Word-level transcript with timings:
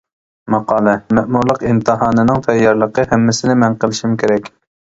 ماقالە، 0.53 0.95
مەمۇرلۇق 1.17 1.61
ئىمتىھانىنىڭ 1.73 2.41
تەييارلىقى 2.49 3.07
ھەممىسىنى 3.15 3.59
مەن 3.65 3.81
قىلىشىم 3.85 4.21
كېرەك. 4.25 4.53